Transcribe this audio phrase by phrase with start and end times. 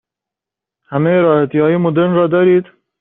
[0.83, 2.65] همه راحتی های مدرن را دارید؟